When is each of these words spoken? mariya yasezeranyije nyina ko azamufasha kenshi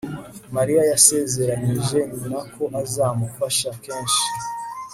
mariya 0.55 0.81
yasezeranyije 0.91 1.97
nyina 2.15 2.39
ko 2.53 2.63
azamufasha 2.81 3.69
kenshi 3.83 4.23